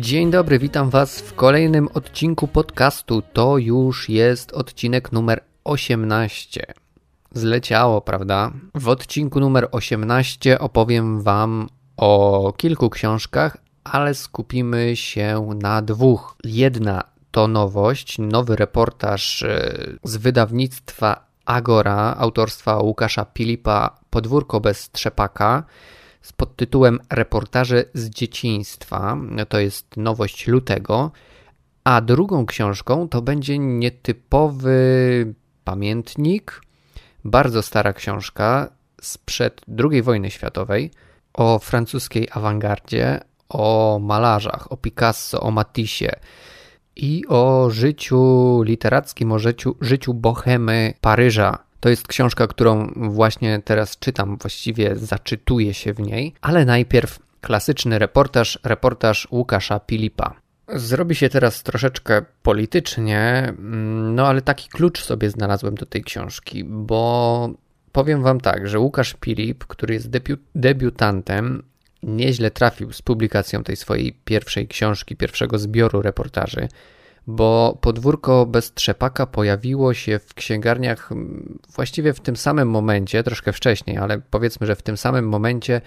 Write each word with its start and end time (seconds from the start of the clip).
Dzień 0.00 0.30
dobry, 0.30 0.58
witam 0.58 0.90
Was 0.90 1.20
w 1.20 1.34
kolejnym 1.34 1.88
odcinku 1.94 2.48
podcastu. 2.48 3.22
To 3.32 3.58
już 3.58 4.08
jest 4.08 4.52
odcinek 4.52 5.12
numer 5.12 5.44
18. 5.64 6.66
Zleciało, 7.32 8.00
prawda? 8.00 8.52
W 8.74 8.88
odcinku 8.88 9.40
numer 9.40 9.68
18 9.72 10.58
opowiem 10.58 11.22
Wam 11.22 11.68
o 11.96 12.52
kilku 12.56 12.90
książkach, 12.90 13.56
ale 13.84 14.14
skupimy 14.14 14.96
się 14.96 15.48
na 15.62 15.82
dwóch. 15.82 16.36
Jedna 16.44 17.02
to 17.30 17.48
nowość, 17.48 18.18
nowy 18.18 18.56
reportaż 18.56 19.42
e, 19.42 19.72
z 20.04 20.16
wydawnictwa 20.16 21.26
Agora 21.44 22.16
autorstwa 22.18 22.76
Łukasza 22.78 23.24
Pilipa 23.24 23.98
Podwórko 24.10 24.60
bez 24.60 24.90
trzepaka 24.90 25.64
z 26.26 26.32
podtytułem 26.32 26.98
Reportaże 27.10 27.84
z 27.94 28.10
dzieciństwa. 28.10 29.16
To 29.48 29.58
jest 29.58 29.96
nowość 29.96 30.46
lutego. 30.46 31.10
A 31.84 32.00
drugą 32.00 32.46
książką 32.46 33.08
to 33.08 33.22
będzie 33.22 33.58
nietypowy 33.58 35.34
pamiętnik, 35.64 36.60
bardzo 37.24 37.62
stara 37.62 37.92
książka 37.92 38.68
sprzed 39.00 39.60
II 39.90 40.02
wojny 40.02 40.30
światowej 40.30 40.90
o 41.34 41.58
francuskiej 41.58 42.28
awangardzie, 42.30 43.20
o 43.48 43.98
malarzach, 44.02 44.72
o 44.72 44.76
Picasso, 44.76 45.40
o 45.40 45.50
Matissie 45.50 46.10
i 46.96 47.24
o 47.28 47.70
życiu 47.70 48.62
literackim, 48.62 49.32
o 49.32 49.38
życiu, 49.38 49.76
życiu 49.80 50.14
bohemy 50.14 50.94
Paryża 51.00 51.65
to 51.80 51.88
jest 51.88 52.08
książka, 52.08 52.46
którą 52.46 52.92
właśnie 52.96 53.62
teraz 53.64 53.98
czytam, 53.98 54.36
właściwie 54.36 54.96
zaczytuję 54.96 55.74
się 55.74 55.92
w 55.92 56.00
niej, 56.00 56.34
ale 56.40 56.64
najpierw 56.64 57.18
klasyczny 57.40 57.98
reportaż, 57.98 58.58
reportaż 58.64 59.28
Łukasza 59.30 59.80
Pilipa. 59.80 60.34
Zrobi 60.68 61.14
się 61.14 61.28
teraz 61.28 61.62
troszeczkę 61.62 62.22
politycznie, 62.42 63.52
no 64.14 64.26
ale 64.28 64.42
taki 64.42 64.68
klucz 64.68 65.02
sobie 65.02 65.30
znalazłem 65.30 65.74
do 65.74 65.86
tej 65.86 66.04
książki, 66.04 66.64
bo 66.64 67.50
powiem 67.92 68.22
Wam 68.22 68.40
tak, 68.40 68.68
że 68.68 68.78
Łukasz 68.78 69.14
Pilip, 69.14 69.64
który 69.64 69.94
jest 69.94 70.10
debiut, 70.10 70.40
debiutantem, 70.54 71.62
nieźle 72.02 72.50
trafił 72.50 72.92
z 72.92 73.02
publikacją 73.02 73.64
tej 73.64 73.76
swojej 73.76 74.12
pierwszej 74.24 74.68
książki, 74.68 75.16
pierwszego 75.16 75.58
zbioru 75.58 76.02
reportaży 76.02 76.68
bo 77.26 77.78
podwórko 77.80 78.46
bez 78.46 78.74
trzepaka 78.74 79.26
pojawiło 79.26 79.94
się 79.94 80.18
w 80.18 80.34
księgarniach 80.34 81.10
właściwie 81.74 82.12
w 82.12 82.20
tym 82.20 82.36
samym 82.36 82.70
momencie, 82.70 83.22
troszkę 83.22 83.52
wcześniej, 83.52 83.96
ale 83.96 84.20
powiedzmy, 84.30 84.66
że 84.66 84.76
w 84.76 84.82
tym 84.82 84.96
samym 84.96 85.28
momencie, 85.28 85.80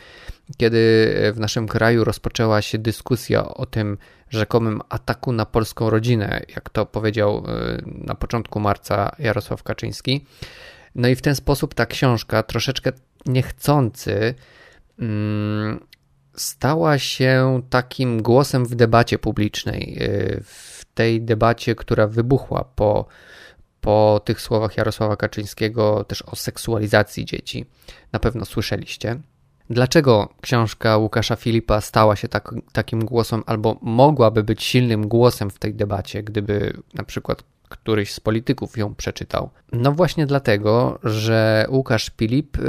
kiedy 0.57 0.79
w 1.33 1.39
naszym 1.39 1.67
kraju 1.67 2.03
rozpoczęła 2.03 2.61
się 2.61 2.77
dyskusja 2.77 3.53
o 3.53 3.65
tym 3.65 3.97
rzekomym 4.29 4.81
ataku 4.89 5.31
na 5.31 5.45
polską 5.45 5.89
rodzinę, 5.89 6.41
jak 6.55 6.69
to 6.69 6.85
powiedział 6.85 7.37
y, 7.37 7.83
na 7.85 8.15
początku 8.15 8.59
marca 8.59 9.15
Jarosław 9.19 9.63
Kaczyński. 9.63 10.25
No 10.95 11.07
i 11.07 11.15
w 11.15 11.21
ten 11.21 11.35
sposób 11.35 11.73
ta 11.73 11.85
książka 11.85 12.43
troszeczkę 12.43 12.91
niechcący 13.25 14.33
mm, 14.99 15.79
stała 16.35 16.97
się 16.97 17.61
takim 17.69 18.21
głosem 18.21 18.65
w 18.65 18.75
debacie 18.75 19.19
publicznej, 19.19 19.97
y, 20.01 20.43
w 20.43 20.78
tej 20.99 21.21
debacie, 21.21 21.75
która 21.75 22.07
wybuchła 22.07 22.63
po, 22.75 23.05
po 23.81 24.21
tych 24.25 24.41
słowach 24.41 24.77
Jarosława 24.77 25.15
Kaczyńskiego 25.15 26.03
też 26.03 26.21
o 26.21 26.35
seksualizacji 26.35 27.25
dzieci. 27.25 27.65
Na 28.11 28.19
pewno 28.19 28.45
słyszeliście. 28.45 29.19
Dlaczego 29.69 30.33
książka 30.41 30.97
Łukasza 30.97 31.35
Filipa 31.35 31.81
stała 31.81 32.15
się 32.15 32.27
tak, 32.27 32.53
takim 32.71 33.05
głosem, 33.05 33.43
albo 33.45 33.77
mogłaby 33.81 34.43
być 34.43 34.63
silnym 34.63 35.07
głosem 35.07 35.49
w 35.49 35.59
tej 35.59 35.73
debacie, 35.73 36.23
gdyby 36.23 36.73
na 36.93 37.03
przykład 37.03 37.43
któryś 37.69 38.13
z 38.13 38.19
polityków 38.19 38.77
ją 38.77 38.95
przeczytał? 38.95 39.49
No 39.71 39.91
właśnie 39.91 40.25
dlatego, 40.25 40.99
że 41.03 41.65
Łukasz 41.69 42.11
Filip 42.17 42.57
y, 42.57 42.61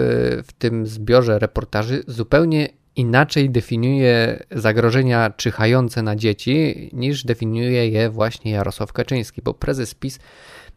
w 0.42 0.52
tym 0.58 0.86
zbiorze 0.86 1.38
reportaży 1.38 2.02
zupełnie 2.06 2.68
inaczej 3.00 3.50
definiuje 3.50 4.44
zagrożenia 4.50 5.30
czyhające 5.30 6.02
na 6.02 6.16
dzieci, 6.16 6.90
niż 6.92 7.24
definiuje 7.24 7.88
je 7.88 8.10
właśnie 8.10 8.52
Jarosław 8.52 8.92
Kaczyński, 8.92 9.42
bo 9.42 9.54
prezes 9.54 9.94
PiS 9.94 10.18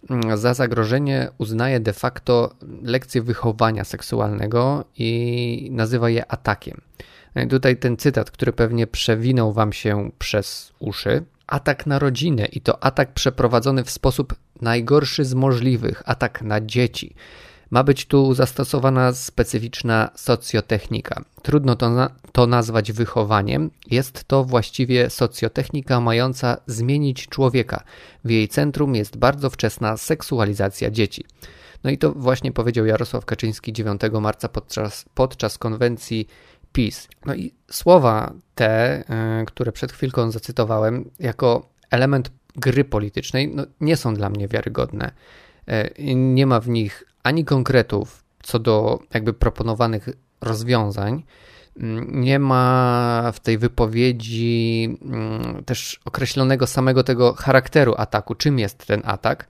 mm, 0.09 0.37
za 0.37 0.53
zagrożenie 0.53 1.29
uznaje 1.37 1.79
de 1.79 1.93
facto 1.93 2.55
lekcję 2.83 3.21
wychowania 3.21 3.83
seksualnego 3.83 4.85
i 4.97 5.69
nazywa 5.71 6.09
je 6.09 6.31
atakiem. 6.31 6.81
No 7.35 7.41
i 7.41 7.47
tutaj 7.47 7.77
ten 7.77 7.97
cytat, 7.97 8.31
który 8.31 8.53
pewnie 8.53 8.87
przewinął 8.87 9.53
wam 9.53 9.73
się 9.73 10.11
przez 10.19 10.73
uszy. 10.79 11.23
Atak 11.47 11.85
na 11.85 11.99
rodzinę 11.99 12.45
i 12.45 12.61
to 12.61 12.83
atak 12.83 13.13
przeprowadzony 13.13 13.83
w 13.83 13.89
sposób 13.89 14.35
najgorszy 14.61 15.25
z 15.25 15.33
możliwych, 15.33 16.03
atak 16.05 16.41
na 16.41 16.61
dzieci. 16.61 17.15
Ma 17.73 17.83
być 17.83 18.05
tu 18.05 18.33
zastosowana 18.33 19.13
specyficzna 19.13 20.09
socjotechnika. 20.15 21.23
Trudno 21.41 21.75
to, 21.75 21.89
na, 21.89 22.09
to 22.31 22.47
nazwać 22.47 22.91
wychowaniem. 22.91 23.71
Jest 23.91 24.23
to 24.23 24.43
właściwie 24.43 25.09
socjotechnika 25.09 25.99
mająca 25.99 26.57
zmienić 26.67 27.27
człowieka. 27.27 27.83
W 28.23 28.29
jej 28.29 28.47
centrum 28.47 28.95
jest 28.95 29.17
bardzo 29.17 29.49
wczesna 29.49 29.97
seksualizacja 29.97 30.91
dzieci. 30.91 31.25
No 31.83 31.89
i 31.89 31.97
to 31.97 32.11
właśnie 32.11 32.51
powiedział 32.51 32.85
Jarosław 32.85 33.25
Kaczyński 33.25 33.73
9 33.73 34.01
marca 34.21 34.49
podczas, 34.49 35.05
podczas 35.13 35.57
konwencji 35.57 36.27
PiS. 36.73 37.07
No 37.25 37.35
i 37.35 37.53
słowa 37.71 38.33
te, 38.55 39.03
yy, 39.39 39.45
które 39.45 39.71
przed 39.71 39.91
chwilką 39.91 40.31
zacytowałem, 40.31 41.09
jako 41.19 41.69
element 41.91 42.31
gry 42.55 42.85
politycznej, 42.85 43.47
no, 43.55 43.65
nie 43.81 43.97
są 43.97 44.13
dla 44.13 44.29
mnie 44.29 44.47
wiarygodne. 44.47 45.11
Yy, 45.67 46.15
nie 46.15 46.47
ma 46.47 46.59
w 46.59 46.69
nich 46.69 47.03
ani 47.23 47.45
konkretów 47.45 48.23
co 48.43 48.59
do 48.59 48.99
jakby 49.13 49.33
proponowanych 49.33 50.09
rozwiązań. 50.41 51.23
Mm, 51.77 52.21
nie 52.21 52.39
ma 52.39 53.31
w 53.33 53.39
tej 53.39 53.57
wypowiedzi 53.57 54.97
mm, 55.01 55.63
też 55.63 55.99
określonego 56.05 56.67
samego 56.67 57.03
tego 57.03 57.33
charakteru 57.33 57.93
ataku, 57.97 58.35
czym 58.35 58.59
jest 58.59 58.85
ten 58.85 59.01
atak. 59.05 59.47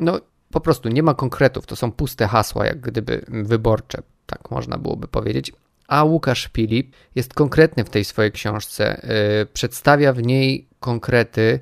No, 0.00 0.20
po 0.50 0.60
prostu 0.60 0.88
nie 0.88 1.02
ma 1.02 1.14
konkretów, 1.14 1.66
to 1.66 1.76
są 1.76 1.92
puste 1.92 2.26
hasła, 2.26 2.66
jak 2.66 2.80
gdyby 2.80 3.24
wyborcze, 3.28 4.02
tak 4.26 4.50
można 4.50 4.78
byłoby 4.78 5.08
powiedzieć. 5.08 5.52
A 5.88 6.04
Łukasz 6.04 6.50
Filip 6.52 6.96
jest 7.14 7.34
konkretny 7.34 7.84
w 7.84 7.90
tej 7.90 8.04
swojej 8.04 8.32
książce, 8.32 9.00
yy, 9.38 9.46
przedstawia 9.46 10.12
w 10.12 10.22
niej 10.22 10.68
konkrety, 10.80 11.60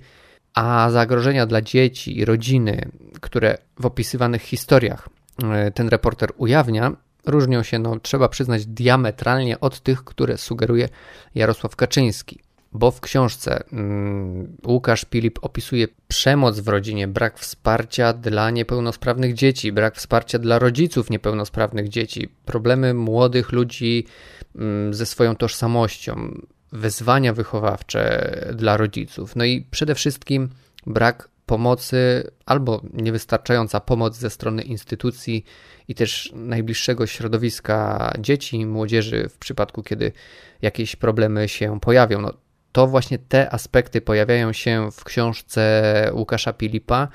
a 0.57 0.91
zagrożenia 0.91 1.47
dla 1.47 1.63
dzieci 1.63 2.19
i 2.19 2.25
rodziny, 2.25 2.89
które 3.21 3.59
w 3.81 3.87
opisywanych 3.87 4.43
historiach 4.43 5.09
E, 5.45 5.71
ten 5.71 5.89
reporter 5.89 6.33
ujawnia, 6.37 6.93
różnią 7.27 7.63
się, 7.63 7.79
no, 7.79 8.01
trzeba 8.01 8.29
przyznać, 8.29 8.67
diametralnie 8.67 9.61
od 9.61 9.81
tych, 9.81 10.05
które 10.05 10.39
sugeruje 10.39 10.89
Jarosław 11.35 11.77
Kaczyński. 11.77 12.41
Bo 12.73 12.91
w 12.91 13.01
książce 13.01 13.65
mm, 13.73 14.57
Łukasz 14.67 15.05
Pilip 15.05 15.39
opisuje 15.43 15.89
przemoc 16.09 16.61
w 16.61 16.69
rodzinie, 16.69 17.09
brak 17.09 17.39
wsparcia 17.39 18.13
dla 18.13 18.51
niepełnosprawnych 18.51 19.35
dzieci, 19.35 19.73
brak 19.73 19.97
wsparcia 19.97 20.39
dla 20.39 20.59
rodziców 20.59 21.11
niepełnosprawnych 21.11 21.89
dzieci, 21.89 22.29
problemy 22.45 22.95
młodych 22.95 23.53
ludzi 23.53 24.07
mm, 24.57 24.95
ze 24.95 25.07
swoją 25.07 25.37
tożsamością, 25.37 26.41
wyzwania 26.77 27.33
wychowawcze 27.33 28.31
dla 28.55 28.77
rodziców. 28.77 29.37
No 29.37 29.45
i 29.45 29.67
przede 29.71 29.95
wszystkim 29.95 30.49
brak 30.87 31.29
pomocy 31.47 32.31
albo 32.47 32.81
niewystarczająca 32.93 33.81
pomoc 33.81 34.17
ze 34.17 34.31
strony 34.31 34.63
instytucji 34.63 35.45
i 35.89 35.95
też 35.95 36.33
najbliższego 36.35 37.07
środowiska 37.07 38.13
dzieci 38.19 38.57
i 38.57 38.67
młodzieży 38.67 39.29
w 39.29 39.39
przypadku, 39.39 39.83
kiedy 39.83 40.13
jakieś 40.63 40.97
problemy 40.97 41.49
się 41.49 41.81
pojawią. 41.81 42.21
No, 42.21 42.33
to 42.73 42.87
właśnie 42.87 43.19
te 43.19 43.51
aspekty 43.51 44.01
pojawiają 44.01 44.53
się 44.53 44.91
w 44.93 45.05
książce 45.05 46.11
Łukasza 46.15 46.53
Pilipa. 46.53 47.09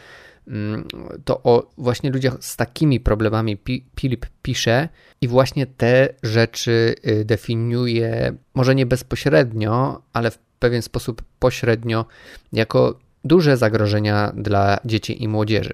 Mm, 0.51 0.88
to 1.25 1.44
o 1.44 1.69
właśnie 1.77 2.09
ludziach 2.09 2.38
z 2.39 2.56
takimi 2.56 3.00
problemami 3.00 3.57
Pilip 3.95 4.25
pisze 4.42 4.89
i 5.21 5.27
właśnie 5.27 5.65
te 5.65 6.09
rzeczy 6.24 6.95
y, 7.07 7.25
definiuje, 7.25 8.33
może 8.53 8.75
nie 8.75 8.86
bezpośrednio, 8.86 10.01
ale 10.13 10.31
w 10.31 10.38
pewien 10.38 10.81
sposób 10.81 11.21
pośrednio, 11.39 12.06
jako 12.53 13.00
duże 13.24 13.57
zagrożenia 13.57 14.31
dla 14.36 14.80
dzieci 14.86 15.24
i 15.24 15.27
młodzieży. 15.27 15.74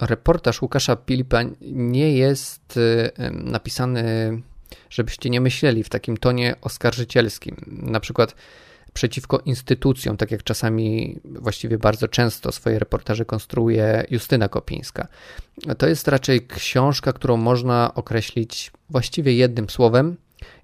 Reportaż 0.00 0.62
Łukasza 0.62 0.96
Pilipa 0.96 1.40
nie 1.60 2.16
jest 2.16 2.76
y, 2.76 3.10
napisany, 3.30 4.02
żebyście 4.90 5.30
nie 5.30 5.40
myśleli, 5.40 5.82
w 5.82 5.88
takim 5.88 6.16
tonie 6.16 6.54
oskarżycielskim. 6.60 7.56
Na 7.66 8.00
przykład 8.00 8.34
przeciwko 8.94 9.38
instytucjom, 9.38 10.16
tak 10.16 10.30
jak 10.30 10.42
czasami, 10.42 11.20
właściwie 11.24 11.78
bardzo 11.78 12.08
często 12.08 12.52
swoje 12.52 12.78
reportaże 12.78 13.24
konstruuje 13.24 14.04
Justyna 14.10 14.48
Kopińska. 14.48 15.08
To 15.78 15.88
jest 15.88 16.08
raczej 16.08 16.46
książka, 16.46 17.12
którą 17.12 17.36
można 17.36 17.94
określić 17.94 18.72
właściwie 18.90 19.34
jednym 19.34 19.70
słowem, 19.70 20.16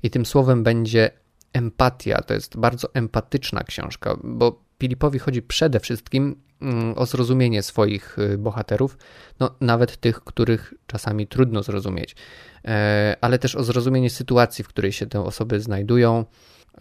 i 0.03 0.11
tym 0.11 0.27
słowem 0.27 0.63
będzie 0.63 1.11
Empatia 1.53 2.23
to 2.23 2.35
jest 2.35 2.57
bardzo 2.57 2.95
empatyczna 2.95 3.65
książka, 3.65 4.17
bo 4.25 4.63
Filipowi 4.81 5.19
chodzi 5.19 5.43
przede 5.43 5.81
wszystkim 5.81 6.37
mm, 6.63 6.99
o 6.99 7.07
zrozumienie 7.07 7.63
swoich 7.63 8.19
y, 8.19 8.39
bohaterów, 8.39 8.99
no, 9.41 9.55
nawet 9.61 9.97
tych, 9.97 10.21
których 10.21 10.75
czasami 10.87 11.27
trudno 11.27 11.63
zrozumieć, 11.63 12.17
e, 12.65 13.17
ale 13.21 13.39
też 13.39 13.55
o 13.55 13.65
zrozumienie 13.65 14.11
sytuacji, 14.11 14.65
w 14.65 14.69
której 14.69 14.93
się 14.93 15.07
te 15.07 15.21
osoby 15.21 15.61
znajdują. 15.61 16.25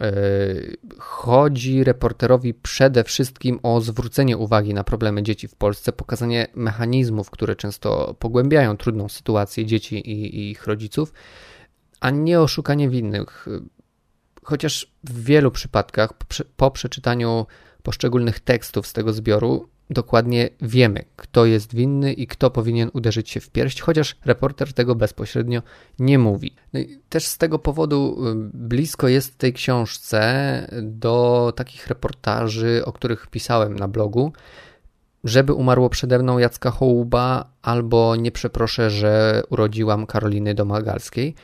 E, 0.00 0.12
chodzi 0.98 1.84
reporterowi 1.84 2.54
przede 2.54 3.04
wszystkim 3.04 3.60
o 3.62 3.80
zwrócenie 3.80 4.36
uwagi 4.36 4.74
na 4.74 4.84
problemy 4.84 5.22
dzieci 5.22 5.48
w 5.48 5.54
Polsce, 5.54 5.92
pokazanie 5.92 6.46
mechanizmów, 6.54 7.30
które 7.30 7.56
często 7.56 8.14
pogłębiają 8.18 8.76
trudną 8.76 9.08
sytuację 9.08 9.66
dzieci 9.66 10.10
i, 10.10 10.36
i 10.36 10.50
ich 10.50 10.66
rodziców, 10.66 11.12
a 12.00 12.10
nie 12.10 12.40
o 12.40 12.48
szukanie 12.48 12.88
winnych. 12.88 13.46
Chociaż 14.42 14.92
w 15.04 15.24
wielu 15.24 15.50
przypadkach 15.50 16.10
po 16.56 16.70
przeczytaniu 16.70 17.46
poszczególnych 17.82 18.40
tekstów 18.40 18.86
z 18.86 18.92
tego 18.92 19.12
zbioru 19.12 19.68
dokładnie 19.90 20.48
wiemy, 20.60 21.04
kto 21.16 21.46
jest 21.46 21.74
winny 21.74 22.12
i 22.12 22.26
kto 22.26 22.50
powinien 22.50 22.90
uderzyć 22.92 23.30
się 23.30 23.40
w 23.40 23.50
pierś, 23.50 23.80
chociaż 23.80 24.16
reporter 24.24 24.72
tego 24.72 24.94
bezpośrednio 24.94 25.62
nie 25.98 26.18
mówi. 26.18 26.54
No 26.72 26.80
też 27.08 27.26
z 27.26 27.38
tego 27.38 27.58
powodu 27.58 28.18
blisko 28.54 29.08
jest 29.08 29.38
tej 29.38 29.52
książce 29.52 30.20
do 30.82 31.52
takich 31.56 31.86
reportaży, 31.86 32.82
o 32.84 32.92
których 32.92 33.26
pisałem 33.26 33.78
na 33.78 33.88
blogu. 33.88 34.32
Żeby 35.24 35.52
umarło 35.52 35.90
przede 35.90 36.18
mną 36.18 36.38
Jacka 36.38 36.70
Hołuba, 36.70 37.52
albo 37.62 38.16
nie 38.16 38.32
przeproszę, 38.32 38.90
że 38.90 39.42
urodziłam 39.50 40.06
Karoliny 40.06 40.54
Domagalskiej 40.54 41.34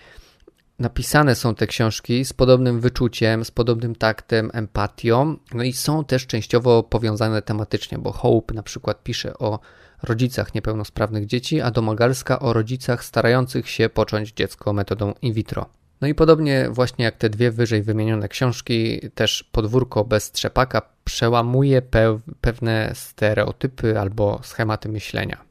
napisane 0.78 1.34
są 1.34 1.54
te 1.54 1.66
książki 1.66 2.24
z 2.24 2.32
podobnym 2.32 2.80
wyczuciem, 2.80 3.44
z 3.44 3.50
podobnym 3.50 3.94
taktem, 3.94 4.50
empatią, 4.52 5.36
no 5.54 5.62
i 5.62 5.72
są 5.72 6.04
też 6.04 6.26
częściowo 6.26 6.82
powiązane 6.82 7.42
tematycznie, 7.42 7.98
bo 7.98 8.12
Hope 8.12 8.54
na 8.54 8.62
przykład 8.62 9.02
pisze 9.02 9.38
o 9.38 9.58
rodzicach 10.02 10.54
niepełnosprawnych 10.54 11.26
dzieci, 11.26 11.60
a 11.60 11.70
Domagalska 11.70 12.38
o 12.38 12.52
rodzicach 12.52 13.04
starających 13.04 13.68
się 13.68 13.88
począć 13.88 14.32
dziecko 14.32 14.72
metodą 14.72 15.14
in 15.22 15.32
vitro. 15.32 15.66
No 16.00 16.08
i 16.08 16.14
podobnie 16.14 16.68
właśnie 16.70 17.04
jak 17.04 17.16
te 17.16 17.30
dwie 17.30 17.50
wyżej 17.50 17.82
wymienione 17.82 18.28
książki, 18.28 19.00
też 19.14 19.42
podwórko 19.52 20.04
bez 20.04 20.32
trzepaka 20.32 20.82
przełamuje 21.04 21.82
pe 21.82 22.18
pewne 22.40 22.90
stereotypy 22.94 24.00
albo 24.00 24.40
schematy 24.42 24.88
myślenia. 24.88 25.44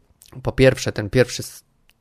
Po 0.43 0.51
pierwsze, 0.51 0.91
ten 0.91 1.09
pierwszy 1.09 1.43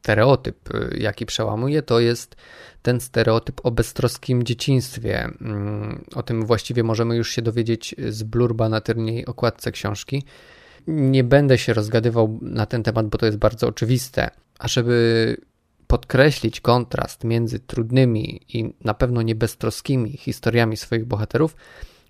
stereotyp, 0.03 0.75
y, 0.75 0.97
jaki 0.99 1.27
przełamuje, 1.27 1.83
to 1.83 2.01
jest 2.01 2.37
ten 2.83 3.01
stereotyp 3.01 3.61
o 3.63 3.71
beztroskim 3.71 4.43
dzieciństwie. 4.43 5.25
Mm, 5.25 6.05
o 6.15 6.23
tym 6.23 6.47
właściwie 6.47 6.83
możemy 6.83 7.17
już 7.17 7.31
się 7.31 7.43
dowiedzieć 7.43 7.95
z 8.09 8.23
blurba 8.23 8.69
na 8.69 8.81
tylnej 8.81 9.27
okładce 9.27 9.73
książki. 9.73 10.23
Nie 10.87 11.25
będę 11.25 11.59
się 11.59 11.75
rozgadywał 11.75 12.39
na 12.43 12.67
ten 12.67 12.83
temat, 12.83 13.07
bo 13.07 13.19
to 13.19 13.27
jest 13.27 13.39
bardzo 13.39 13.69
oczywiste. 13.69 14.31
A 14.59 14.69
żeby 14.69 15.37
podkreślić 15.87 16.61
kontrast 16.61 17.25
między 17.25 17.59
trudnymi 17.61 18.41
i 18.49 18.75
na 18.85 18.95
pewno 18.95 19.23
nie 19.23 19.35
beztroskimi 19.35 20.17
historiami 20.17 20.77
swoich 20.77 21.05
bohaterów, 21.05 21.57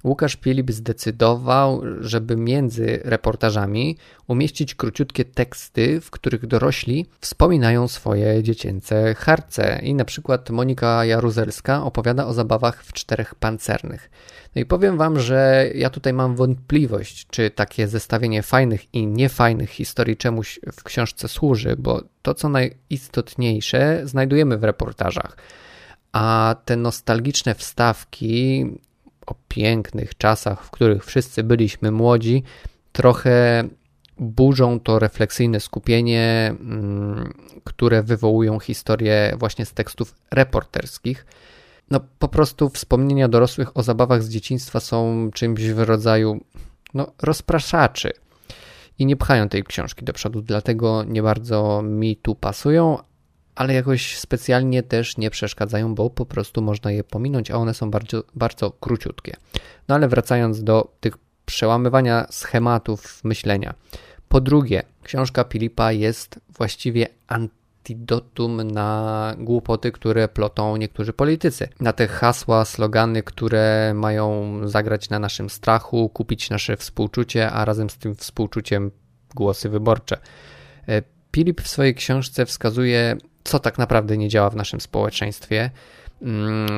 Łukasz 0.04 0.38
Filip 0.40 0.70
zdecydował, 0.70 1.82
żeby 2.00 2.37
między 2.37 3.00
reportażami 3.04 3.96
umieścić 4.28 4.75
króciutkie 4.75 5.25
teksty, 5.25 6.00
w 6.00 6.10
których 6.10 6.46
dorośli 6.46 7.06
wspominają 7.20 7.88
swoje 7.88 8.43
dziecięce 8.43 9.14
harce. 9.14 9.81
I 9.82 9.94
na 9.94 10.04
przykład 10.04 10.50
Monika 10.50 11.04
Jaruzelska 11.04 11.84
opowiada 11.84 12.26
o 12.26 12.32
zabawach 12.32 12.84
w 12.84 12.93
czterech 12.93 13.34
pancernych. 13.34 14.10
No 14.54 14.62
i 14.62 14.64
powiem 14.64 14.96
Wam, 14.99 15.20
że 15.20 15.70
ja 15.75 15.90
tutaj 15.90 16.12
mam 16.12 16.37
wątpliwość, 16.37 17.26
czy 17.31 17.50
takie 17.50 17.88
zestawienie 17.88 18.43
fajnych 18.43 18.94
i 18.94 19.06
niefajnych 19.06 19.70
historii 19.70 20.16
czemuś 20.16 20.60
w 20.72 20.82
książce 20.82 21.28
służy, 21.28 21.76
bo 21.78 22.02
to, 22.22 22.34
co 22.34 22.48
najistotniejsze, 22.48 24.00
znajdujemy 24.05 24.58
w 24.58 24.64
reportażach. 24.64 25.37
A 26.12 26.56
te 26.64 26.76
nostalgiczne 26.76 27.55
wstawki 27.55 28.66
o 29.32 29.34
pięknych 29.49 30.17
czasach, 30.17 30.64
w 30.64 30.70
których 30.70 31.05
wszyscy 31.05 31.43
byliśmy 31.43 31.90
młodzi, 31.90 32.43
trochę 32.93 33.64
burzą 34.19 34.81
to 34.81 34.99
refleksyjne 34.99 35.61
skupienie, 35.61 36.55
mm, 36.61 37.32
które 37.64 38.02
wywołują 38.02 38.61
historie 38.61 39.37
właśnie 39.38 39.67
z 39.67 39.73
tekstów 39.73 40.14
reporterskich. 40.31 41.26
No 41.90 42.00
po 42.19 42.29
prostu 42.29 42.69
wspomnienia 42.69 43.29
dorosłych 43.29 43.76
o 43.76 43.82
zabawach 43.82 44.23
z 44.23 44.29
dzieciństwa 44.29 44.81
są 44.81 45.31
czymś 45.34 45.62
w 45.62 45.79
rodzaju 45.79 46.44
no, 46.94 47.12
rozpraszaczy 47.23 48.12
i 48.99 49.06
nie 49.06 49.17
pchają 49.17 49.49
tej 49.49 49.64
książki 49.64 50.05
do 50.05 50.12
przodu, 50.12 50.43
dlatego 50.43 51.05
nie 51.05 51.23
bardzo 51.23 51.82
mi 51.82 52.17
tu 52.17 52.34
pasują, 52.34 52.99
ale 53.54 53.75
jakoś 53.75 54.19
specjalnie 54.19 54.82
też 54.82 55.16
nie 55.16 55.31
przeszkadzają, 55.31 55.94
bo 55.94 56.10
po 56.10 56.26
prostu 56.26 56.62
można 56.62 56.90
je 56.93 57.04
pominąć, 57.04 57.50
a 57.50 57.56
one 57.56 57.75
są 57.75 57.90
bardzo, 57.90 58.25
bardzo 58.34 58.70
króciutkie. 58.70 59.37
No 59.88 59.94
ale 59.94 60.08
wracając 60.08 60.64
do 60.64 60.93
tych 61.00 61.19
przełamywania 61.46 62.26
schematów 62.31 63.25
myślenia. 63.25 63.75
Po 64.28 64.40
drugie, 64.40 64.82
książka 65.02 65.44
Filipa 65.44 65.93
jest 65.93 66.40
właściwie 66.49 67.06
antidotum 67.28 68.62
na 68.62 69.34
głupoty, 69.38 69.93
które 69.93 70.28
plotą 70.28 70.76
niektórzy 70.76 71.12
politycy. 71.12 71.69
Na 71.81 71.93
te 71.93 72.08
hasła, 72.08 72.64
slogany, 72.64 73.22
które 73.22 73.93
mają 73.94 74.58
zagrać 74.69 75.10
na 75.10 75.19
naszym 75.19 75.50
strachu, 75.50 76.08
kupić 76.08 76.50
nasze 76.50 76.76
współczucie, 76.76 77.50
a 77.50 77.64
razem 77.64 77.90
z 77.90 77.98
tym 77.98 78.14
współczuciem 78.14 78.90
głosy 79.34 79.69
wyborcze. 79.69 80.19
E, 80.88 81.02
Filip 81.37 81.60
w 81.60 81.69
swojej 81.69 81.94
książce 81.94 82.46
wskazuje 82.46 83.16
co 83.44 83.59
tak 83.59 83.79
naprawdę 83.79 84.17
nie 84.17 84.29
działa 84.29 84.50
w 84.50 84.56
naszym 84.56 84.81
społeczeństwie. 84.81 85.71
Mm, 86.23 86.69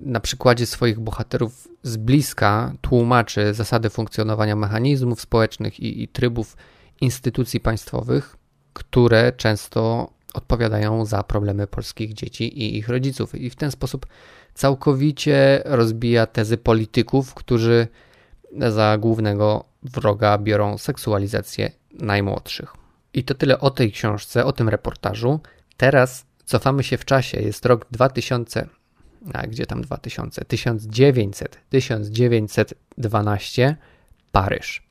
na 0.00 0.20
przykładzie 0.20 0.66
swoich 0.66 1.00
bohaterów 1.00 1.68
z 1.82 1.96
bliska 1.96 2.72
tłumaczy 2.80 3.54
zasady 3.54 3.90
funkcjonowania 3.90 4.56
mechanizmów 4.56 5.20
społecznych 5.20 5.80
i, 5.80 6.02
i 6.02 6.08
trybów 6.08 6.56
instytucji 7.00 7.60
państwowych, 7.60 8.36
które 8.72 9.32
często 9.32 10.10
odpowiadają 10.34 11.04
za 11.04 11.22
problemy 11.22 11.66
polskich 11.66 12.14
dzieci 12.14 12.58
i 12.58 12.78
ich 12.78 12.88
rodziców. 12.88 13.34
I 13.34 13.50
w 13.50 13.56
ten 13.56 13.70
sposób 13.70 14.06
całkowicie 14.54 15.62
rozbija 15.64 16.26
tezy 16.26 16.56
polityków, 16.56 17.34
którzy 17.34 17.88
za 18.68 18.98
głównego 18.98 19.64
wroga 19.82 20.38
biorą 20.38 20.78
seksualizację 20.78 21.70
najmłodszych. 21.92 22.74
I 23.14 23.24
to 23.24 23.34
tyle 23.34 23.60
o 23.60 23.70
tej 23.70 23.92
książce, 23.92 24.44
o 24.44 24.52
tym 24.52 24.68
reportażu. 24.68 25.40
Teraz 25.80 26.26
cofamy 26.44 26.82
się 26.82 26.98
w 26.98 27.04
czasie, 27.04 27.40
jest 27.40 27.66
rok 27.66 27.86
2000, 27.90 28.68
a 29.32 29.46
gdzie 29.46 29.66
tam 29.66 29.82
2000? 29.82 30.44
1900, 30.44 31.58
1912, 31.70 33.76
Paryż. 34.32 34.82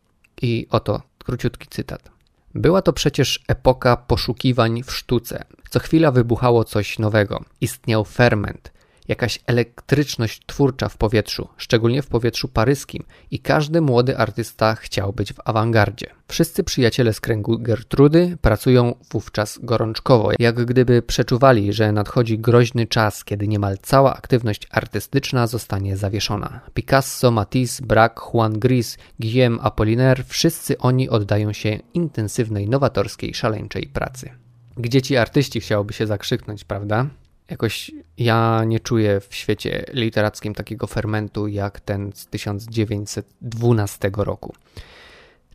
I 0.41 0.67
oto 0.69 1.01
króciutki 1.23 1.67
cytat. 1.67 2.11
Była 2.55 2.81
to 2.81 2.93
przecież 2.93 3.43
epoka 3.47 3.97
poszukiwań 3.97 4.83
w 4.83 4.91
sztuce. 4.91 5.43
Co 5.69 5.79
chwila 5.79 6.11
wybuchało 6.11 6.63
coś 6.63 6.99
nowego. 6.99 7.45
Istniał 7.61 8.05
ferment, 8.05 8.71
jakaś 9.09 9.39
elektryczność 9.47 10.41
twórcza 10.45 10.89
w 10.89 10.97
powietrzu, 10.97 11.47
szczególnie 11.57 12.01
w 12.01 12.07
powietrzu 12.07 12.47
paryskim 12.47 13.03
i 13.31 13.39
każdy 13.39 13.81
młody 13.81 14.17
artysta 14.17 14.75
chciał 14.75 15.13
być 15.13 15.33
w 15.33 15.39
awangardzie. 15.45 16.07
Wszyscy 16.27 16.63
przyjaciele 16.63 17.13
z 17.13 17.21
kręgu 17.21 17.59
Gertrudy 17.59 18.37
pracują 18.41 18.95
wówczas 19.11 19.59
gorączkowo, 19.63 20.31
jak 20.39 20.65
gdyby 20.65 21.01
przeczuwali, 21.01 21.73
że 21.73 21.91
nadchodzi 21.91 22.39
groźny 22.39 22.87
czas, 22.87 23.23
kiedy 23.23 23.47
niemal 23.47 23.77
cała 23.81 24.15
aktywność 24.15 24.67
artystyczna 24.71 25.47
zostanie 25.47 25.97
zawieszona. 25.97 26.61
Picasso, 26.73 27.31
Matisse, 27.31 27.85
Braque, 27.85 28.21
Juan 28.33 28.59
Gris, 28.59 28.97
Guillaume 29.19 29.61
Apollinaire, 29.61 30.23
wszyscy 30.27 30.77
oni 30.77 31.09
oddają 31.09 31.53
się 31.53 31.79
intensywnej, 31.93 32.69
nowatorskiej, 32.69 33.33
szaleńczej 33.33 33.87
pracy. 33.87 34.29
Gdzie 34.77 35.01
ci 35.01 35.17
artyści 35.17 35.59
chciałoby 35.59 35.93
się 35.93 36.07
zakrzyknąć, 36.07 36.63
prawda? 36.63 37.05
Jakoś 37.49 37.91
ja 38.17 38.63
nie 38.63 38.79
czuję 38.79 39.19
w 39.19 39.35
świecie 39.35 39.85
literackim 39.93 40.55
takiego 40.55 40.87
fermentu 40.87 41.47
jak 41.47 41.79
ten 41.79 42.11
z 42.15 42.27
1912 42.27 44.11
roku. 44.17 44.53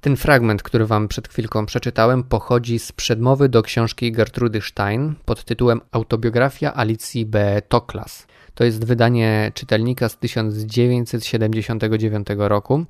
Ten 0.00 0.16
fragment, 0.16 0.62
który 0.62 0.86
Wam 0.86 1.08
przed 1.08 1.28
chwilką 1.28 1.66
przeczytałem, 1.66 2.22
pochodzi 2.22 2.78
z 2.78 2.92
przedmowy 2.92 3.48
do 3.48 3.62
książki 3.62 4.12
Gertrudy 4.12 4.60
Stein 4.60 5.14
pod 5.24 5.44
tytułem 5.44 5.80
Autobiografia 5.92 6.74
Alicji 6.74 7.26
B. 7.26 7.62
Toklas. 7.68 8.26
To 8.54 8.64
jest 8.64 8.84
wydanie 8.84 9.52
czytelnika 9.54 10.08
z 10.08 10.18
1979 10.18 12.26
roku, 12.36 12.84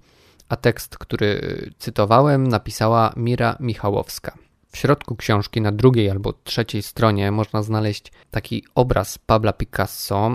a 0.49 0.57
tekst, 0.57 0.99
który 0.99 1.41
cytowałem, 1.79 2.49
napisała 2.49 3.13
Mira 3.17 3.57
Michałowska. 3.61 4.39
W 4.75 4.77
środku 4.77 5.17
książki 5.17 5.61
na 5.61 5.73
drugiej 5.73 6.11
albo 6.11 6.33
trzeciej 6.33 6.83
stronie 6.83 7.31
można 7.31 7.63
znaleźć 7.63 8.13
taki 8.31 8.65
obraz 8.75 9.19
Pabla 9.19 9.53
Picasso. 9.53 10.31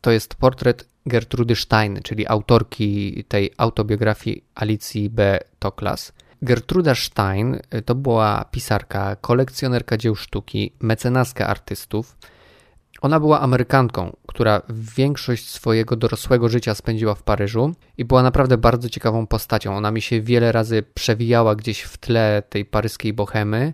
To 0.00 0.10
jest 0.10 0.34
portret 0.34 0.88
Gertrudy 1.06 1.56
Stein, 1.56 2.00
czyli 2.02 2.26
autorki 2.28 3.24
tej 3.28 3.50
autobiografii 3.56 4.44
Alicji 4.54 5.10
B. 5.10 5.38
Toklas. 5.58 6.12
Gertruda 6.42 6.94
Stein 6.94 7.58
y, 7.74 7.82
to 7.82 7.94
była 7.94 8.44
pisarka, 8.50 9.16
kolekcjonerka 9.16 9.96
dzieł 9.96 10.16
sztuki, 10.16 10.72
mecenaska 10.80 11.46
artystów. 11.46 12.16
Ona 13.00 13.20
była 13.20 13.40
Amerykanką, 13.40 14.16
która 14.26 14.62
większość 14.96 15.48
swojego 15.48 15.96
dorosłego 15.96 16.48
życia 16.48 16.74
spędziła 16.74 17.14
w 17.14 17.22
Paryżu 17.22 17.74
i 17.98 18.04
była 18.04 18.22
naprawdę 18.22 18.58
bardzo 18.58 18.88
ciekawą 18.88 19.26
postacią. 19.26 19.76
Ona 19.76 19.90
mi 19.90 20.02
się 20.02 20.20
wiele 20.20 20.52
razy 20.52 20.82
przewijała 20.94 21.54
gdzieś 21.54 21.80
w 21.80 21.98
tle 21.98 22.42
tej 22.48 22.64
paryskiej 22.64 23.12
bohemy, 23.12 23.72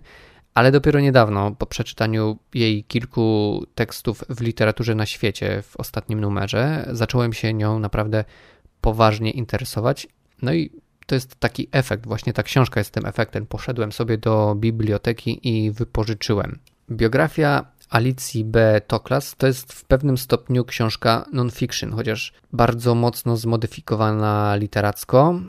ale 0.53 0.71
dopiero 0.71 0.99
niedawno, 0.99 1.51
po 1.51 1.65
przeczytaniu 1.65 2.37
jej 2.53 2.83
kilku 2.83 3.65
tekstów 3.75 4.23
w 4.29 4.41
literaturze 4.41 4.95
na 4.95 5.05
świecie 5.05 5.61
w 5.61 5.77
ostatnim 5.77 6.21
numerze, 6.21 6.89
zacząłem 6.91 7.33
się 7.33 7.53
nią 7.53 7.79
naprawdę 7.79 8.25
poważnie 8.81 9.31
interesować. 9.31 10.07
No 10.41 10.53
i 10.53 10.71
to 11.05 11.15
jest 11.15 11.35
taki 11.35 11.67
efekt, 11.71 12.07
właśnie 12.07 12.33
ta 12.33 12.43
książka 12.43 12.79
jest 12.79 12.91
tym 12.91 13.05
efektem. 13.05 13.45
Poszedłem 13.45 13.91
sobie 13.91 14.17
do 14.17 14.55
biblioteki 14.55 15.39
i 15.49 15.71
wypożyczyłem. 15.71 16.59
Biografia 16.91 17.65
Alicji 17.89 18.45
B. 18.45 18.81
Toklas 18.87 19.35
to 19.37 19.47
jest 19.47 19.73
w 19.73 19.85
pewnym 19.85 20.17
stopniu 20.17 20.65
książka 20.65 21.25
non-fiction, 21.33 21.91
chociaż 21.93 22.33
bardzo 22.53 22.95
mocno 22.95 23.37
zmodyfikowana 23.37 24.55
literacko, 24.55 25.39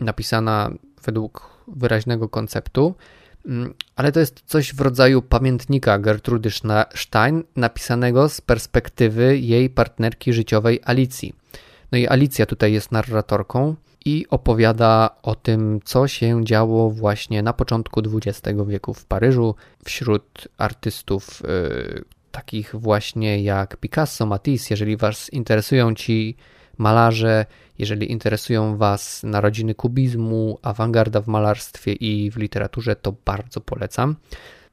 napisana 0.00 0.70
według 1.04 1.50
wyraźnego 1.68 2.28
konceptu, 2.28 2.94
mm, 3.46 3.74
ale 3.96 4.12
to 4.12 4.20
jest 4.20 4.42
coś 4.46 4.74
w 4.74 4.80
rodzaju 4.80 5.22
pamiętnika 5.22 5.98
Gertrudy 5.98 6.50
Stein, 6.94 7.42
napisanego 7.56 8.28
z 8.28 8.40
perspektywy 8.40 9.38
jej 9.38 9.70
partnerki 9.70 10.32
życiowej 10.32 10.80
Alicji. 10.84 11.34
No 11.92 11.98
i 11.98 12.08
Alicja 12.08 12.46
tutaj 12.46 12.72
jest 12.72 12.92
narratorką 12.92 13.76
i 14.04 14.26
opowiada 14.30 15.10
o 15.22 15.34
tym, 15.34 15.80
co 15.84 16.08
się 16.08 16.44
działo 16.44 16.90
właśnie 16.90 17.42
na 17.42 17.52
początku 17.52 18.02
XX 18.16 18.58
wieku 18.66 18.94
w 18.94 19.04
Paryżu 19.04 19.54
wśród 19.84 20.48
artystów 20.58 21.42
y, 21.44 22.04
takich 22.30 22.74
właśnie 22.74 23.42
jak 23.42 23.76
Picasso, 23.76 24.26
Matisse. 24.26 24.66
Jeżeli 24.70 24.96
Was 24.96 25.32
interesują 25.32 25.94
ci 25.94 26.36
malarze, 26.78 27.46
jeżeli 27.78 28.12
interesują 28.12 28.76
Was 28.76 29.22
narodziny 29.22 29.74
kubizmu, 29.74 30.58
awangarda 30.62 31.20
w 31.20 31.28
malarstwie 31.28 31.92
i 31.92 32.30
w 32.30 32.36
literaturze, 32.36 32.96
to 32.96 33.14
bardzo 33.24 33.60
polecam. 33.60 34.16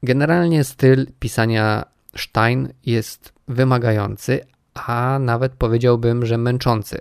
Generalnie 0.02 0.64
styl 0.64 1.06
pisania 1.20 1.84
Stein 2.16 2.68
jest 2.86 3.32
wymagający, 3.48 4.40
a 4.74 5.18
nawet 5.18 5.52
powiedziałbym, 5.52 6.26
że 6.26 6.38
męczący. 6.38 6.98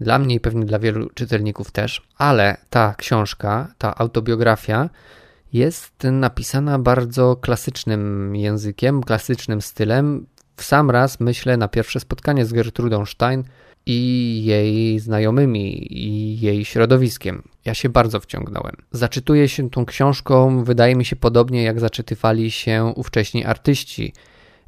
Dla 0.00 0.18
mnie 0.18 0.34
i 0.34 0.40
pewnie 0.40 0.64
dla 0.64 0.78
wielu 0.78 1.10
czytelników 1.14 1.70
też, 1.70 2.02
ale 2.18 2.56
ta 2.70 2.94
książka, 2.94 3.74
ta 3.78 3.94
autobiografia 3.98 4.90
jest 5.52 6.04
napisana 6.12 6.78
bardzo 6.78 7.36
klasycznym 7.36 8.36
językiem, 8.36 9.02
klasycznym 9.02 9.62
stylem. 9.62 10.26
W 10.56 10.62
sam 10.62 10.90
raz 10.90 11.20
myślę 11.20 11.56
na 11.56 11.68
pierwsze 11.68 12.00
spotkanie 12.00 12.46
z 12.46 12.52
Gertrudą 12.52 13.06
Stein 13.06 13.44
i 13.86 14.42
jej 14.44 14.98
znajomymi 14.98 15.94
i 15.98 16.40
jej 16.40 16.64
środowiskiem. 16.64 17.42
Ja 17.64 17.74
się 17.74 17.88
bardzo 17.88 18.20
wciągnąłem. 18.20 18.76
Zaczytuję 18.92 19.48
się 19.48 19.70
tą 19.70 19.86
książką, 19.86 20.64
wydaje 20.64 20.96
mi 20.96 21.04
się 21.04 21.16
podobnie 21.16 21.62
jak 21.62 21.80
zaczytywali 21.80 22.50
się 22.50 22.92
ówcześni 22.96 23.44
artyści, 23.44 24.12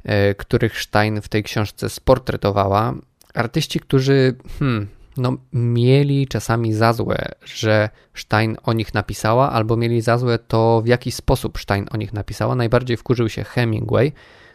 e, 0.03 0.35
których 0.35 0.81
Stein 0.81 1.21
w 1.21 1.29
tej 1.29 1.43
książce 1.43 1.89
sportretowała. 1.89 2.93
Artyści, 3.33 3.79
którzy 3.79 4.35
hmm, 4.59 4.87
no, 5.17 5.37
mieli 5.53 6.27
czasami 6.27 6.73
za 6.73 6.93
złe, 6.93 7.31
że 7.45 7.89
Stein 8.13 8.57
o 8.63 8.73
nich 8.73 8.93
napisała, 8.93 9.51
albo 9.51 9.77
mieli 9.77 10.01
za 10.01 10.17
złe 10.17 10.39
to, 10.39 10.81
w 10.81 10.87
jaki 10.87 11.11
sposób 11.11 11.59
Stein 11.59 11.87
o 11.91 11.97
nich 11.97 12.13
napisała. 12.13 12.55
Najbardziej 12.55 12.97
wkurzył 12.97 13.29
się 13.29 13.43
Hemingway, 13.43 14.11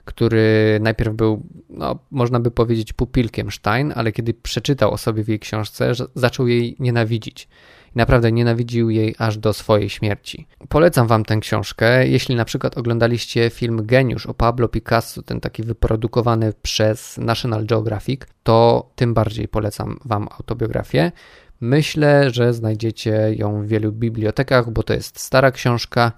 który 0.08 0.78
najpierw 0.82 1.14
był, 1.14 1.46
no, 1.70 1.98
można 2.10 2.40
by 2.40 2.50
powiedzieć, 2.50 2.92
pupilkiem 2.92 3.50
Stein, 3.50 3.92
ale 3.96 4.12
kiedy 4.12 4.34
przeczytał 4.34 4.92
o 4.92 4.98
sobie 4.98 5.24
w 5.24 5.28
jej 5.28 5.38
książce, 5.38 5.92
zaczął 6.14 6.48
jej 6.48 6.76
nienawidzić 6.78 7.48
i 7.94 7.98
naprawdę 7.98 8.32
nienawidził 8.32 8.90
jej 8.90 9.14
aż 9.18 9.38
do 9.38 9.52
swojej 9.52 9.90
śmierci. 9.90 10.46
Polecam 10.68 11.06
Wam 11.06 11.24
tę 11.24 11.36
książkę. 11.36 12.08
Jeśli 12.08 12.34
na 12.34 12.44
przykład 12.44 12.78
oglądaliście 12.78 13.50
film 13.50 13.86
Geniusz 13.86 14.26
o 14.26 14.34
Pablo 14.34 14.68
Picasso, 14.68 15.22
ten 15.22 15.40
taki 15.40 15.62
wyprodukowany 15.62 16.52
przez 16.62 17.18
National 17.18 17.66
Geographic, 17.66 18.20
to 18.42 18.90
tym 18.96 19.14
bardziej 19.14 19.48
polecam 19.48 19.98
Wam 20.04 20.28
autobiografię. 20.38 21.12
Myślę, 21.60 22.30
że 22.30 22.54
znajdziecie 22.54 23.34
ją 23.36 23.62
w 23.62 23.66
wielu 23.66 23.92
bibliotekach, 23.92 24.70
bo 24.70 24.82
to 24.82 24.94
jest 24.94 25.20
stara 25.20 25.50
książka. 25.50 26.12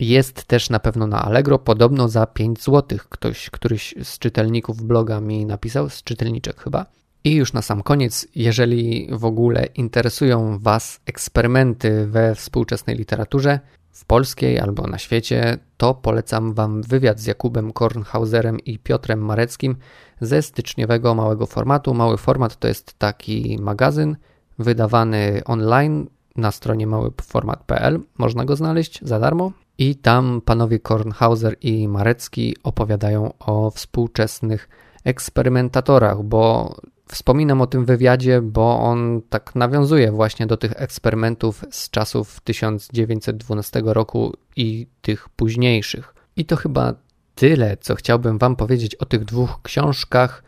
Jest 0.00 0.44
też 0.44 0.70
na 0.70 0.78
pewno 0.78 1.06
na 1.06 1.22
Allegro, 1.22 1.58
podobno 1.58 2.08
za 2.08 2.26
5 2.26 2.62
zł. 2.62 2.98
Ktoś, 3.08 3.50
któryś 3.50 3.94
z 4.02 4.18
czytelników 4.18 4.82
bloga 4.82 5.20
mi 5.20 5.46
napisał, 5.46 5.90
z 5.90 6.02
czytelniczek 6.02 6.60
chyba. 6.60 6.86
I 7.24 7.34
już 7.34 7.52
na 7.52 7.62
sam 7.62 7.82
koniec, 7.82 8.28
jeżeli 8.34 9.08
w 9.12 9.24
ogóle 9.24 9.66
interesują 9.66 10.58
Was 10.58 11.00
eksperymenty 11.06 12.06
we 12.06 12.34
współczesnej 12.34 12.96
literaturze, 12.96 13.60
w 13.92 14.04
polskiej 14.04 14.58
albo 14.58 14.86
na 14.86 14.98
świecie, 14.98 15.58
to 15.76 15.94
polecam 15.94 16.54
Wam 16.54 16.82
wywiad 16.82 17.20
z 17.20 17.26
Jakubem 17.26 17.72
Kornhauserem 17.72 18.60
i 18.60 18.78
Piotrem 18.78 19.24
Mareckim 19.24 19.76
ze 20.20 20.42
styczniowego 20.42 21.14
małego 21.14 21.46
formatu. 21.46 21.94
Mały 21.94 22.16
format 22.16 22.56
to 22.56 22.68
jest 22.68 22.98
taki 22.98 23.58
magazyn 23.60 24.16
wydawany 24.58 25.42
online 25.44 26.06
na 26.36 26.52
stronie 26.52 26.86
małyformat.pl. 26.86 28.00
Można 28.18 28.44
go 28.44 28.56
znaleźć 28.56 29.00
za 29.02 29.20
darmo. 29.20 29.52
I 29.78 29.96
tam 29.96 30.40
panowie 30.44 30.78
Kornhauser 30.78 31.56
i 31.60 31.88
Marecki 31.88 32.56
opowiadają 32.62 33.32
o 33.38 33.70
współczesnych 33.70 34.68
eksperymentatorach, 35.04 36.22
bo 36.22 36.74
Wspominam 37.08 37.60
o 37.60 37.66
tym 37.66 37.84
wywiadzie, 37.84 38.40
bo 38.42 38.80
on 38.80 39.22
tak 39.30 39.54
nawiązuje 39.54 40.12
właśnie 40.12 40.46
do 40.46 40.56
tych 40.56 40.72
eksperymentów 40.76 41.64
z 41.70 41.90
czasów 41.90 42.40
1912 42.40 43.82
roku 43.84 44.32
i 44.56 44.86
tych 45.02 45.28
późniejszych. 45.28 46.14
I 46.36 46.44
to 46.44 46.56
chyba 46.56 46.94
tyle, 47.34 47.76
co 47.76 47.94
chciałbym 47.94 48.38
Wam 48.38 48.56
powiedzieć 48.56 48.94
o 48.94 49.04
tych 49.04 49.24
dwóch 49.24 49.62
książkach. 49.62 50.42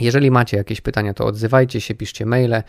Jeżeli 0.00 0.30
macie 0.30 0.56
jakieś 0.56 0.80
pytania, 0.80 1.14
to 1.14 1.26
odzywajcie 1.26 1.80
się, 1.80 1.94
piszcie 1.94 2.26
maile, 2.26 2.62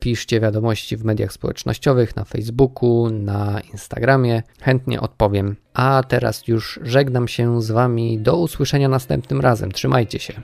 piszcie 0.00 0.40
wiadomości 0.40 0.96
w 0.96 1.04
mediach 1.04 1.32
społecznościowych, 1.32 2.16
na 2.16 2.24
Facebooku, 2.24 3.10
na 3.10 3.60
Instagramie. 3.72 4.42
Chętnie 4.60 5.00
odpowiem. 5.00 5.56
A 5.74 6.02
teraz 6.08 6.48
już 6.48 6.80
żegnam 6.82 7.28
się 7.28 7.62
z 7.62 7.70
Wami. 7.70 8.18
Do 8.18 8.36
usłyszenia 8.36 8.88
następnym 8.88 9.40
razem. 9.40 9.72
Trzymajcie 9.72 10.18
się. 10.18 10.42